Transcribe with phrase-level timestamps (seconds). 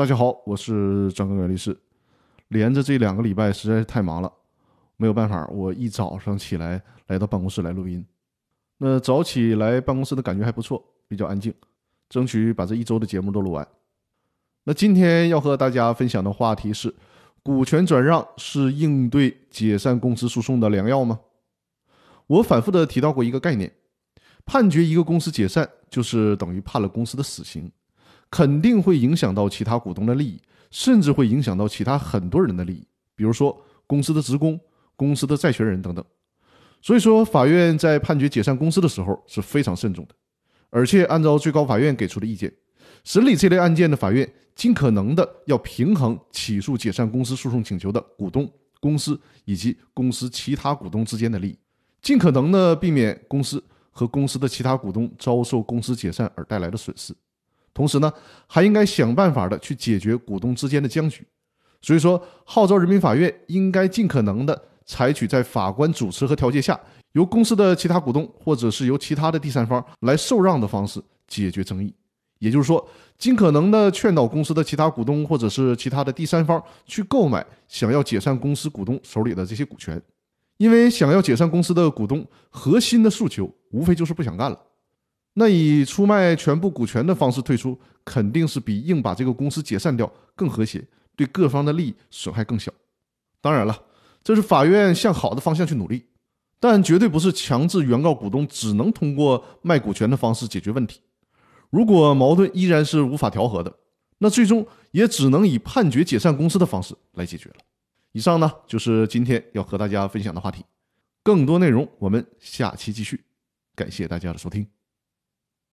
[0.00, 1.78] 大家好，我是张根源律师。
[2.48, 4.32] 连着这两个礼拜实在是太忙了，
[4.96, 8.02] 没有办法，我一早上起来来到办公室来录音。
[8.78, 11.52] 那早起来办公室的感觉还不错，比较安静，
[12.08, 13.68] 争取把这一周的节目都录完。
[14.64, 16.94] 那今天要和大家分享的话题是：
[17.42, 21.20] 股权转让是应对解散公司诉讼的良药吗？
[22.26, 23.70] 我反复的提到过一个概念，
[24.46, 27.70] 判决一个公司解散，就是等于判了公司的死刑，
[28.30, 30.40] 肯定会影响到其他股东的利益。
[30.72, 34.56] 甚至会影响到其他很多人的利益，比如说公司的职工、
[34.94, 36.04] 公司的债权人等等。
[36.80, 40.14] 所以说，法院在判决解散公司的时候是非常慎重的，
[40.70, 42.52] 而且按照最高法院给出的意见，
[43.02, 51.58] 审理这类案件的法院尽可能的要平衡起诉解散公司诉讼请求的股东、公司以及公司其他股东之间的利益，
[52.00, 57.12] 尽可能的避免公司和公司的其他股东遭受公司解散而带来的损失。
[57.80, 58.12] 同时呢，
[58.46, 61.26] 还应该想办法的去解决股东之间的僵局，
[61.80, 66.78] 所以说号召人民法院应该尽可能的采取在法官主持和调解下，
[67.12, 71.90] 由公司的其他股东或者是由其他的第三方来受让的方式解决争议。
[72.38, 79.98] 也就是说，尽可能的劝导公司的其他股东或者是其他的第三方去购买想要解散公司股东手里的这些股权，
[80.58, 84.66] 因为想要解散公司的股东核心的诉求无非就是不想干了。
[85.34, 92.72] 那以出卖全部股权的方式退出，肯定是比硬把这个公司解散掉更和谐，对各方的利益损害更小。
[93.40, 93.82] 当然了，
[94.22, 96.04] 这是法院向好的方向去努力，
[96.58, 101.00] 但绝对不是强制原告股东只能通过卖股权的方式解决问题。
[101.70, 103.72] 如果矛盾依然是无法调和的，
[104.18, 107.56] 那最终也只能以判决解散公司的方式来解决了。
[108.12, 110.64] 以上呢，就是今天要和大家分享的话题。
[111.22, 113.24] 更多内容我们下期继续。
[113.76, 114.79] 感谢大家的收听。